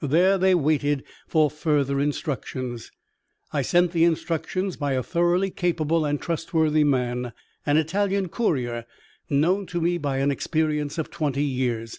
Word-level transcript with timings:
There 0.00 0.38
they 0.38 0.54
waited 0.54 1.02
for 1.26 1.50
further 1.50 1.98
instructions. 1.98 2.92
I 3.52 3.62
sent 3.62 3.90
the 3.90 4.04
instructions 4.04 4.76
by 4.76 4.92
a 4.92 5.02
thoroughly 5.02 5.50
capable 5.50 6.04
and 6.04 6.20
trustworthy 6.22 6.84
man 6.84 7.32
an 7.66 7.76
Italian 7.76 8.28
courier, 8.28 8.86
known 9.28 9.66
to 9.66 9.80
me 9.80 9.98
by 9.98 10.18
an 10.18 10.30
experience 10.30 10.96
of 10.96 11.10
twenty 11.10 11.42
years. 11.42 11.98